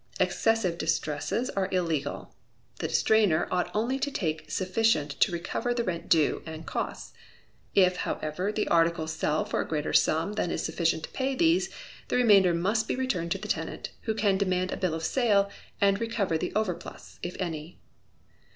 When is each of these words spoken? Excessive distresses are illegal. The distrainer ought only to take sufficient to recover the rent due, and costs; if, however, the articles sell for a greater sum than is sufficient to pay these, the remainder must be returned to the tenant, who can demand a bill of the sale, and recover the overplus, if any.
Excessive 0.19 0.79
distresses 0.79 1.51
are 1.51 1.69
illegal. 1.71 2.33
The 2.79 2.87
distrainer 2.87 3.47
ought 3.51 3.69
only 3.75 3.99
to 3.99 4.09
take 4.09 4.49
sufficient 4.49 5.11
to 5.19 5.31
recover 5.31 5.75
the 5.75 5.83
rent 5.83 6.09
due, 6.09 6.41
and 6.43 6.65
costs; 6.65 7.13
if, 7.75 7.97
however, 7.97 8.51
the 8.51 8.67
articles 8.69 9.13
sell 9.13 9.45
for 9.45 9.61
a 9.61 9.67
greater 9.67 9.93
sum 9.93 10.33
than 10.33 10.49
is 10.49 10.63
sufficient 10.63 11.03
to 11.03 11.11
pay 11.11 11.35
these, 11.35 11.69
the 12.07 12.15
remainder 12.15 12.51
must 12.55 12.87
be 12.87 12.95
returned 12.95 13.31
to 13.33 13.37
the 13.37 13.47
tenant, 13.47 13.91
who 14.05 14.15
can 14.15 14.39
demand 14.39 14.71
a 14.71 14.77
bill 14.77 14.95
of 14.95 15.01
the 15.03 15.07
sale, 15.07 15.51
and 15.79 16.01
recover 16.01 16.35
the 16.35 16.51
overplus, 16.55 17.19
if 17.21 17.35
any. 17.39 17.77